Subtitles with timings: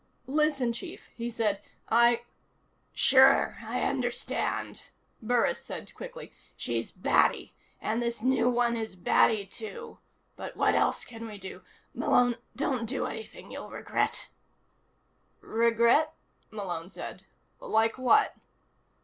[0.25, 1.61] "Listen, Chief," he said.
[1.87, 2.23] "I"
[3.07, 4.85] "Sure, I understand,"
[5.21, 6.33] Burris said quickly.
[6.57, 7.53] "She's batty.
[7.79, 9.99] And this new one is batty, too.
[10.35, 11.61] But what else can we do?
[11.93, 14.29] Malone, don't do anything you'll regret."
[15.39, 16.15] "Regret?"
[16.49, 17.23] Malone said.
[17.59, 18.33] "Like what?"